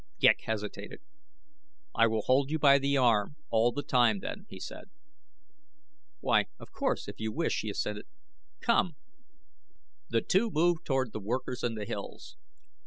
[0.19, 0.99] Ghek hesitated.
[1.93, 4.89] "I will hold you by the arm all the time, then," he said.
[6.21, 8.07] "Why, of course, if you wish," she assented.
[8.61, 8.95] "Come!"
[10.09, 12.35] The two moved toward the workers and the hills.